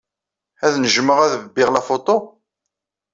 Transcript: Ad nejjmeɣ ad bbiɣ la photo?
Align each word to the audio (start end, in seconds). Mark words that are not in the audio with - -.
Ad 0.65 0.73
nejjmeɣ 0.77 1.17
ad 1.25 1.33
bbiɣ 1.45 1.69
la 1.71 1.81
photo? 1.89 2.17